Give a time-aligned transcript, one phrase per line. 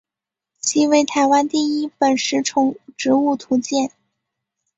[0.59, 3.91] 其为台湾第一本食虫植物图鉴。